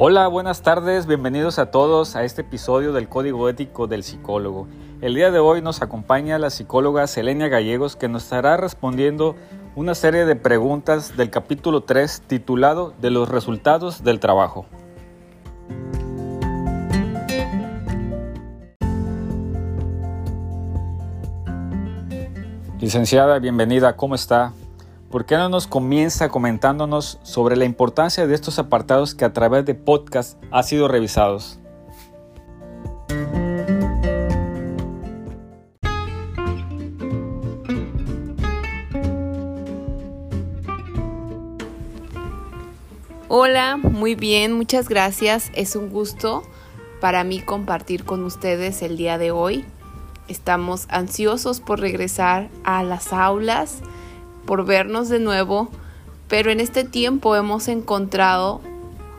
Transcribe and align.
Hola, 0.00 0.28
buenas 0.28 0.62
tardes, 0.62 1.06
bienvenidos 1.06 1.58
a 1.58 1.72
todos 1.72 2.14
a 2.14 2.22
este 2.22 2.42
episodio 2.42 2.92
del 2.92 3.08
Código 3.08 3.48
Ético 3.48 3.88
del 3.88 4.04
Psicólogo. 4.04 4.68
El 5.00 5.16
día 5.16 5.32
de 5.32 5.40
hoy 5.40 5.60
nos 5.60 5.82
acompaña 5.82 6.38
la 6.38 6.50
psicóloga 6.50 7.04
Selenia 7.08 7.48
Gallegos 7.48 7.96
que 7.96 8.06
nos 8.06 8.22
estará 8.22 8.56
respondiendo 8.56 9.34
una 9.74 9.96
serie 9.96 10.24
de 10.24 10.36
preguntas 10.36 11.16
del 11.16 11.30
capítulo 11.30 11.80
3 11.80 12.22
titulado 12.28 12.94
De 13.00 13.10
los 13.10 13.28
resultados 13.28 14.04
del 14.04 14.20
trabajo. 14.20 14.66
Licenciada, 22.78 23.40
bienvenida, 23.40 23.96
¿cómo 23.96 24.14
está? 24.14 24.52
¿Por 25.10 25.24
qué 25.24 25.38
no 25.38 25.48
nos 25.48 25.66
comienza 25.66 26.28
comentándonos 26.28 27.18
sobre 27.22 27.56
la 27.56 27.64
importancia 27.64 28.26
de 28.26 28.34
estos 28.34 28.58
apartados 28.58 29.14
que 29.14 29.24
a 29.24 29.32
través 29.32 29.64
de 29.64 29.74
podcast 29.74 30.38
ha 30.50 30.62
sido 30.62 30.86
revisados? 30.86 31.58
Hola, 43.28 43.78
muy 43.78 44.14
bien, 44.14 44.52
muchas 44.52 44.90
gracias. 44.90 45.50
Es 45.54 45.74
un 45.74 45.88
gusto 45.88 46.42
para 47.00 47.24
mí 47.24 47.40
compartir 47.40 48.04
con 48.04 48.24
ustedes 48.24 48.82
el 48.82 48.98
día 48.98 49.16
de 49.16 49.30
hoy. 49.30 49.64
Estamos 50.28 50.84
ansiosos 50.90 51.60
por 51.60 51.80
regresar 51.80 52.50
a 52.62 52.82
las 52.82 53.14
aulas 53.14 53.80
por 54.48 54.64
vernos 54.64 55.10
de 55.10 55.18
nuevo, 55.18 55.68
pero 56.26 56.50
en 56.50 56.58
este 56.58 56.82
tiempo 56.82 57.36
hemos 57.36 57.68
encontrado 57.68 58.62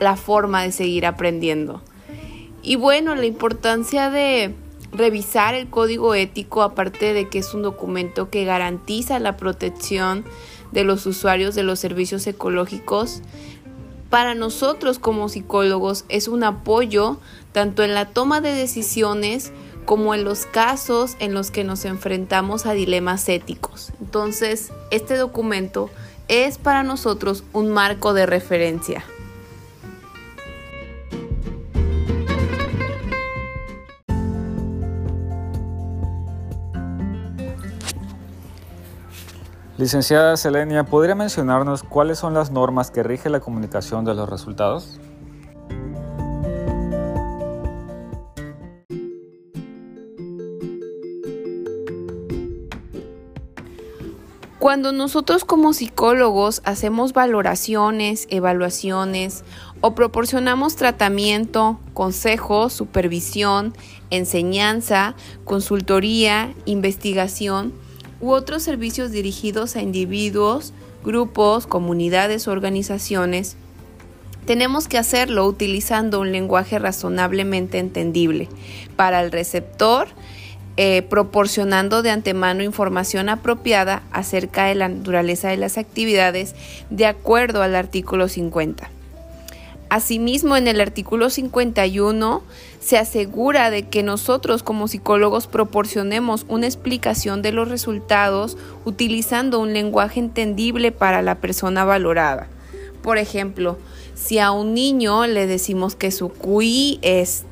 la 0.00 0.16
forma 0.16 0.64
de 0.64 0.72
seguir 0.72 1.06
aprendiendo. 1.06 1.80
Y 2.60 2.74
bueno, 2.74 3.14
la 3.14 3.26
importancia 3.26 4.10
de 4.10 4.52
revisar 4.90 5.54
el 5.54 5.68
código 5.68 6.16
ético, 6.16 6.62
aparte 6.62 7.12
de 7.12 7.28
que 7.28 7.38
es 7.38 7.54
un 7.54 7.62
documento 7.62 8.30
que 8.30 8.44
garantiza 8.44 9.20
la 9.20 9.36
protección 9.36 10.24
de 10.72 10.82
los 10.82 11.06
usuarios 11.06 11.54
de 11.54 11.62
los 11.62 11.78
servicios 11.78 12.26
ecológicos, 12.26 13.22
para 14.10 14.34
nosotros 14.34 14.98
como 14.98 15.28
psicólogos 15.28 16.04
es 16.08 16.26
un 16.26 16.42
apoyo 16.42 17.20
tanto 17.52 17.84
en 17.84 17.94
la 17.94 18.06
toma 18.06 18.40
de 18.40 18.52
decisiones 18.52 19.52
como 19.84 20.14
en 20.14 20.24
los 20.24 20.46
casos 20.46 21.14
en 21.20 21.32
los 21.32 21.52
que 21.52 21.62
nos 21.62 21.84
enfrentamos 21.84 22.66
a 22.66 22.72
dilemas 22.72 23.28
éticos. 23.28 23.92
Entonces, 24.00 24.72
este 24.92 25.16
documento 25.16 25.88
es 26.28 26.58
para 26.58 26.82
nosotros 26.82 27.44
un 27.54 27.70
marco 27.70 28.12
de 28.12 28.26
referencia. 28.26 29.02
Licenciada 39.78 40.36
Selenia, 40.36 40.84
¿podría 40.84 41.14
mencionarnos 41.14 41.82
cuáles 41.82 42.18
son 42.18 42.34
las 42.34 42.50
normas 42.50 42.90
que 42.90 43.02
rigen 43.02 43.32
la 43.32 43.40
comunicación 43.40 44.04
de 44.04 44.14
los 44.14 44.28
resultados? 44.28 45.00
Cuando 54.62 54.92
nosotros 54.92 55.44
como 55.44 55.72
psicólogos 55.72 56.62
hacemos 56.64 57.12
valoraciones, 57.12 58.28
evaluaciones 58.30 59.42
o 59.80 59.96
proporcionamos 59.96 60.76
tratamiento, 60.76 61.80
consejo, 61.94 62.70
supervisión, 62.70 63.74
enseñanza, 64.10 65.16
consultoría, 65.44 66.54
investigación 66.64 67.72
u 68.20 68.30
otros 68.30 68.62
servicios 68.62 69.10
dirigidos 69.10 69.74
a 69.74 69.82
individuos, 69.82 70.72
grupos, 71.02 71.66
comunidades 71.66 72.46
organizaciones, 72.46 73.56
tenemos 74.46 74.86
que 74.86 74.98
hacerlo 74.98 75.44
utilizando 75.44 76.20
un 76.20 76.30
lenguaje 76.30 76.78
razonablemente 76.78 77.80
entendible 77.80 78.48
para 78.94 79.22
el 79.22 79.32
receptor 79.32 80.06
eh, 80.76 81.02
proporcionando 81.02 82.02
de 82.02 82.10
antemano 82.10 82.62
información 82.62 83.28
apropiada 83.28 84.02
acerca 84.10 84.64
de 84.64 84.74
la 84.74 84.88
naturaleza 84.88 85.48
de 85.48 85.58
las 85.58 85.76
actividades 85.76 86.54
de 86.88 87.06
acuerdo 87.06 87.62
al 87.62 87.76
artículo 87.76 88.28
50. 88.28 88.90
Asimismo, 89.90 90.56
en 90.56 90.68
el 90.68 90.80
artículo 90.80 91.28
51 91.28 92.42
se 92.80 92.96
asegura 92.96 93.70
de 93.70 93.82
que 93.82 94.02
nosotros 94.02 94.62
como 94.62 94.88
psicólogos 94.88 95.46
proporcionemos 95.46 96.46
una 96.48 96.66
explicación 96.66 97.42
de 97.42 97.52
los 97.52 97.68
resultados 97.68 98.56
utilizando 98.86 99.60
un 99.60 99.74
lenguaje 99.74 100.18
entendible 100.18 100.92
para 100.92 101.20
la 101.20 101.34
persona 101.34 101.84
valorada. 101.84 102.48
Por 103.02 103.18
ejemplo, 103.18 103.76
si 104.14 104.38
a 104.38 104.50
un 104.50 104.72
niño 104.72 105.26
le 105.26 105.46
decimos 105.46 105.94
que 105.94 106.10
su 106.10 106.30
QI 106.30 106.98
es 107.02 107.44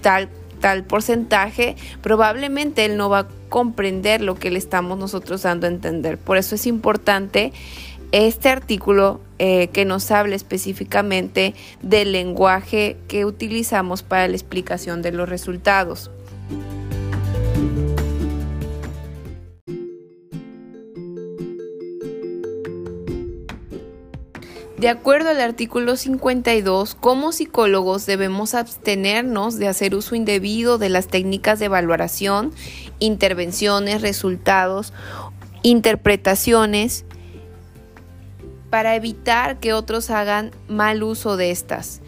tal 0.00 0.28
tal 0.58 0.84
porcentaje, 0.84 1.76
probablemente 2.02 2.84
él 2.84 2.96
no 2.96 3.08
va 3.08 3.20
a 3.20 3.28
comprender 3.48 4.20
lo 4.20 4.34
que 4.34 4.50
le 4.50 4.58
estamos 4.58 4.98
nosotros 4.98 5.42
dando 5.42 5.66
a 5.66 5.70
entender. 5.70 6.18
Por 6.18 6.36
eso 6.36 6.54
es 6.54 6.66
importante 6.66 7.52
este 8.12 8.48
artículo 8.48 9.20
eh, 9.38 9.68
que 9.68 9.84
nos 9.84 10.10
habla 10.10 10.34
específicamente 10.34 11.54
del 11.82 12.12
lenguaje 12.12 12.96
que 13.06 13.24
utilizamos 13.24 14.02
para 14.02 14.28
la 14.28 14.34
explicación 14.34 15.02
de 15.02 15.12
los 15.12 15.28
resultados. 15.28 16.10
De 24.78 24.88
acuerdo 24.88 25.30
al 25.30 25.40
artículo 25.40 25.96
52, 25.96 26.94
como 26.94 27.32
psicólogos 27.32 28.06
debemos 28.06 28.54
abstenernos 28.54 29.58
de 29.58 29.66
hacer 29.66 29.92
uso 29.96 30.14
indebido 30.14 30.78
de 30.78 30.88
las 30.88 31.08
técnicas 31.08 31.58
de 31.58 31.66
valoración, 31.66 32.52
intervenciones, 33.00 34.02
resultados, 34.02 34.92
interpretaciones, 35.64 37.04
para 38.70 38.94
evitar 38.94 39.58
que 39.58 39.72
otros 39.72 40.10
hagan 40.10 40.52
mal 40.68 41.02
uso 41.02 41.36
de 41.36 41.50
estas. 41.50 42.00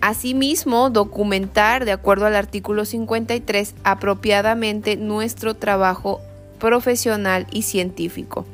Asimismo, 0.00 0.90
documentar, 0.90 1.84
de 1.84 1.92
acuerdo 1.92 2.26
al 2.26 2.34
artículo 2.34 2.84
53, 2.84 3.76
apropiadamente 3.84 4.96
nuestro 4.96 5.54
trabajo 5.54 6.20
profesional 6.58 7.46
y 7.52 7.62
científico. 7.62 8.44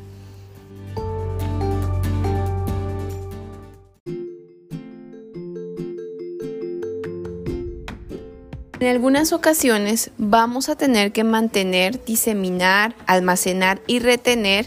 En 8.84 8.90
algunas 8.90 9.32
ocasiones 9.32 10.10
vamos 10.18 10.68
a 10.68 10.76
tener 10.76 11.10
que 11.10 11.24
mantener, 11.24 12.04
diseminar, 12.04 12.94
almacenar 13.06 13.80
y 13.86 13.98
retener 13.98 14.66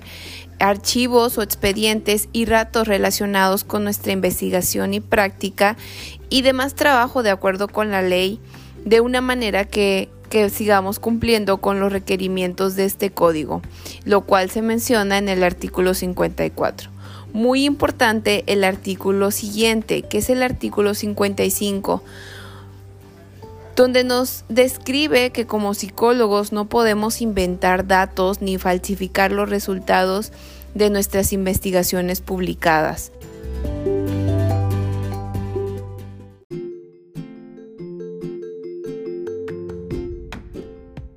archivos 0.57 1.37
o 1.37 1.43
expedientes 1.43 2.27
y 2.33 2.45
ratos 2.45 2.87
relacionados 2.87 3.63
con 3.63 3.83
nuestra 3.83 4.13
investigación 4.13 4.95
y 4.95 5.01
práctica 5.01 5.77
y 6.31 6.41
demás 6.41 6.73
trabajo 6.73 7.21
de 7.21 7.29
acuerdo 7.29 7.67
con 7.67 7.91
la 7.91 8.01
ley 8.01 8.39
de 8.83 9.01
una 9.01 9.21
manera 9.21 9.65
que, 9.65 10.09
que 10.31 10.49
sigamos 10.49 10.97
cumpliendo 10.97 11.57
con 11.57 11.79
los 11.79 11.91
requerimientos 11.91 12.75
de 12.75 12.85
este 12.85 13.11
código, 13.11 13.61
lo 14.03 14.21
cual 14.21 14.49
se 14.49 14.63
menciona 14.63 15.19
en 15.19 15.29
el 15.29 15.43
artículo 15.43 15.93
54. 15.93 16.89
Muy 17.33 17.65
importante 17.65 18.43
el 18.47 18.63
artículo 18.63 19.29
siguiente, 19.29 20.01
que 20.01 20.17
es 20.17 20.31
el 20.31 20.41
artículo 20.41 20.95
55 20.95 22.01
donde 23.77 24.03
nos 24.03 24.43
describe 24.49 25.31
que 25.31 25.45
como 25.45 25.75
psicólogos 25.75 26.51
no 26.51 26.67
podemos 26.67 27.21
inventar 27.21 27.85
datos 27.85 28.41
ni 28.41 28.57
falsificar 28.57 29.31
los 29.31 29.51
resultados 29.51 30.33
de 30.73 30.89
nuestras 30.89 31.31
investigaciones 31.31 32.21
publicadas. 32.21 33.11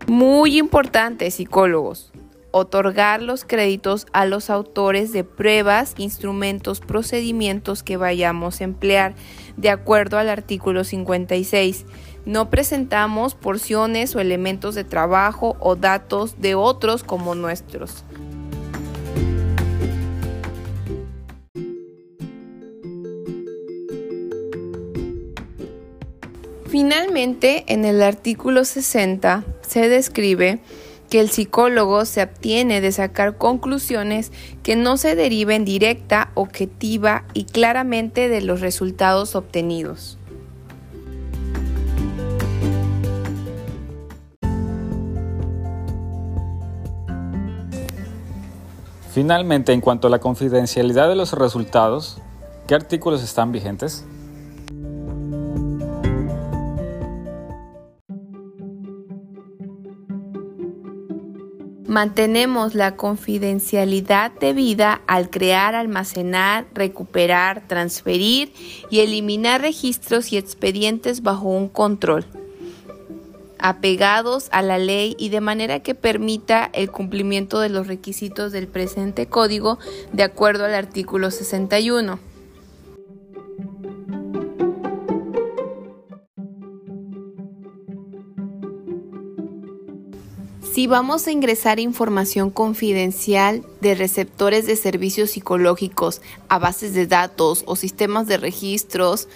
Muy 0.06 0.58
importante, 0.58 1.30
psicólogos, 1.30 2.12
otorgar 2.52 3.22
los 3.22 3.44
créditos 3.44 4.06
a 4.12 4.26
los 4.26 4.50
autores 4.50 5.12
de 5.12 5.24
pruebas, 5.24 5.94
instrumentos, 5.96 6.80
procedimientos 6.80 7.82
que 7.82 7.96
vayamos 7.96 8.60
a 8.60 8.64
emplear, 8.64 9.14
de 9.56 9.70
acuerdo 9.70 10.18
al 10.18 10.28
artículo 10.28 10.84
56 10.84 11.86
no 12.26 12.50
presentamos 12.50 13.34
porciones 13.34 14.14
o 14.14 14.20
elementos 14.20 14.74
de 14.74 14.84
trabajo 14.84 15.56
o 15.60 15.76
datos 15.76 16.40
de 16.40 16.54
otros 16.54 17.02
como 17.02 17.34
nuestros. 17.34 18.04
Finalmente, 26.68 27.64
en 27.66 27.84
el 27.84 28.00
artículo 28.00 28.64
60 28.64 29.44
se 29.66 29.88
describe 29.88 30.60
que 31.10 31.20
el 31.20 31.28
psicólogo 31.28 32.04
se 32.04 32.22
abstiene 32.22 32.80
de 32.80 32.92
sacar 32.92 33.36
conclusiones 33.36 34.32
que 34.62 34.76
no 34.76 34.96
se 34.96 35.16
deriven 35.16 35.64
directa, 35.64 36.30
objetiva 36.34 37.24
y 37.34 37.44
claramente 37.44 38.28
de 38.28 38.40
los 38.40 38.60
resultados 38.60 39.34
obtenidos. 39.34 40.16
Finalmente, 49.12 49.72
en 49.72 49.80
cuanto 49.80 50.06
a 50.06 50.10
la 50.10 50.20
confidencialidad 50.20 51.08
de 51.08 51.16
los 51.16 51.32
resultados, 51.32 52.18
¿qué 52.68 52.76
artículos 52.76 53.24
están 53.24 53.50
vigentes? 53.50 54.04
Mantenemos 61.90 62.76
la 62.76 62.94
confidencialidad 62.94 64.30
debida 64.30 65.00
al 65.08 65.28
crear, 65.28 65.74
almacenar, 65.74 66.68
recuperar, 66.72 67.66
transferir 67.66 68.52
y 68.90 69.00
eliminar 69.00 69.60
registros 69.60 70.32
y 70.32 70.36
expedientes 70.36 71.24
bajo 71.24 71.48
un 71.48 71.68
control 71.68 72.26
apegados 73.58 74.46
a 74.52 74.62
la 74.62 74.78
ley 74.78 75.16
y 75.18 75.30
de 75.30 75.40
manera 75.40 75.80
que 75.80 75.96
permita 75.96 76.70
el 76.72 76.92
cumplimiento 76.92 77.58
de 77.58 77.70
los 77.70 77.88
requisitos 77.88 78.52
del 78.52 78.68
presente 78.68 79.26
código 79.26 79.80
de 80.12 80.22
acuerdo 80.22 80.66
al 80.66 80.76
artículo 80.76 81.32
61. 81.32 82.29
Si 90.62 90.86
vamos 90.86 91.26
a 91.26 91.32
ingresar 91.32 91.80
información 91.80 92.50
confidencial 92.50 93.64
de 93.80 93.94
receptores 93.94 94.66
de 94.66 94.76
servicios 94.76 95.30
psicológicos 95.30 96.20
a 96.48 96.58
bases 96.58 96.92
de 96.92 97.06
datos 97.06 97.64
o 97.66 97.76
sistemas 97.76 98.26
de 98.26 98.36
registros, 98.36 99.26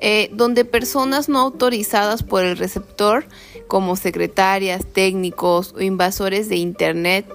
eh, 0.00 0.28
donde 0.34 0.66
personas 0.66 1.30
no 1.30 1.40
autorizadas 1.40 2.22
por 2.22 2.44
el 2.44 2.58
receptor, 2.58 3.26
como 3.66 3.96
secretarias, 3.96 4.84
técnicos 4.84 5.74
o 5.74 5.80
invasores 5.80 6.50
de 6.50 6.56
Internet, 6.56 7.26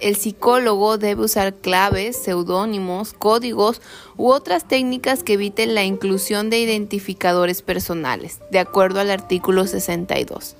el 0.00 0.16
psicólogo 0.16 0.96
debe 0.96 1.24
usar 1.24 1.54
claves, 1.54 2.16
seudónimos, 2.16 3.12
códigos 3.12 3.82
u 4.16 4.30
otras 4.30 4.66
técnicas 4.66 5.22
que 5.22 5.34
eviten 5.34 5.74
la 5.74 5.84
inclusión 5.84 6.50
de 6.50 6.60
identificadores 6.60 7.62
personales, 7.62 8.40
de 8.50 8.60
acuerdo 8.60 9.00
al 9.00 9.10
artículo 9.10 9.66
62. 9.66 10.56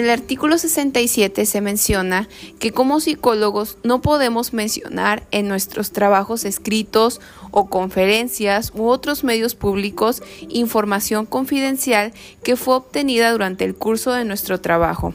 El 0.00 0.10
artículo 0.10 0.56
67 0.56 1.44
se 1.46 1.60
menciona 1.60 2.28
que 2.58 2.72
como 2.72 3.00
psicólogos 3.00 3.76
no 3.82 4.00
podemos 4.00 4.52
mencionar 4.52 5.26
en 5.30 5.48
nuestros 5.48 5.92
trabajos 5.92 6.44
escritos 6.44 7.20
o 7.50 7.68
conferencias 7.68 8.72
u 8.74 8.86
otros 8.86 9.24
medios 9.24 9.54
públicos 9.54 10.22
información 10.48 11.26
confidencial 11.26 12.12
que 12.42 12.56
fue 12.56 12.76
obtenida 12.76 13.30
durante 13.32 13.64
el 13.64 13.74
curso 13.74 14.12
de 14.12 14.24
nuestro 14.24 14.60
trabajo. 14.60 15.12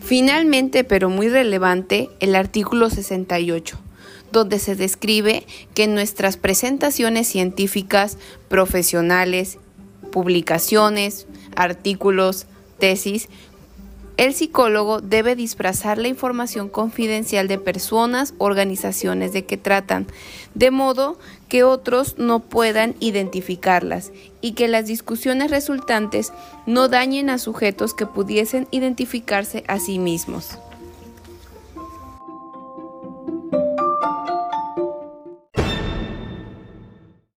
Finalmente, 0.00 0.82
pero 0.84 1.08
muy 1.08 1.28
relevante, 1.28 2.08
el 2.18 2.34
artículo 2.34 2.90
68 2.90 3.78
donde 4.32 4.58
se 4.58 4.76
describe 4.76 5.46
que 5.74 5.84
en 5.84 5.94
nuestras 5.94 6.36
presentaciones 6.36 7.28
científicas, 7.28 8.18
profesionales, 8.48 9.58
publicaciones, 10.10 11.26
artículos, 11.56 12.46
tesis, 12.78 13.28
el 14.20 14.34
psicólogo 14.34 15.00
debe 15.00 15.34
disfrazar 15.34 15.96
la 15.96 16.08
información 16.08 16.68
confidencial 16.68 17.48
de 17.48 17.56
personas, 17.56 18.34
organizaciones 18.36 19.32
de 19.32 19.46
que 19.46 19.56
tratan, 19.56 20.06
de 20.54 20.70
modo 20.70 21.18
que 21.48 21.64
otros 21.64 22.16
no 22.18 22.40
puedan 22.40 22.96
identificarlas 23.00 24.12
y 24.42 24.52
que 24.52 24.68
las 24.68 24.84
discusiones 24.84 25.50
resultantes 25.50 26.34
no 26.66 26.88
dañen 26.88 27.30
a 27.30 27.38
sujetos 27.38 27.94
que 27.94 28.04
pudiesen 28.04 28.68
identificarse 28.70 29.64
a 29.68 29.78
sí 29.78 29.98
mismos. 29.98 30.58